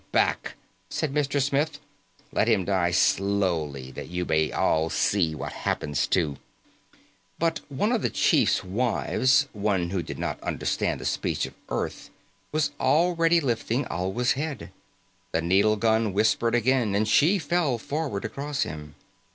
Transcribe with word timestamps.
"Back," 0.11 0.55
said 0.89 1.13
Mr. 1.13 1.39
Smith. 1.39 1.79
"Let 2.31 2.47
him 2.49 2.65
die 2.65 2.89
slowly 2.89 3.91
that 3.91 4.07
you 4.09 4.25
may 4.25 4.51
all 4.51 4.89
see 4.89 5.35
what 5.35 5.51
happens 5.53 6.07
to" 6.07 6.37
But 7.37 7.61
one 7.69 7.91
of 7.91 8.01
the 8.01 8.09
chief's 8.09 8.63
wives, 8.63 9.45
one 9.53 9.91
who 9.91 10.01
did 10.01 10.17
not 10.17 10.41
understand 10.41 10.99
the 10.99 11.05
speech 11.05 11.45
of 11.45 11.53
Earth, 11.69 12.09
was 12.51 12.71
already 12.79 13.39
lifting 13.39 13.85
Alwa's 13.91 14.31
head. 14.31 14.71
The 15.33 15.41
needle 15.43 15.75
gun 15.75 16.13
whispered 16.13 16.55
again, 16.55 16.95
and 16.95 17.07
she 17.07 17.37
fell 17.37 17.77
forward 17.77 18.25
across 18.25 18.63
him. 18.63 18.95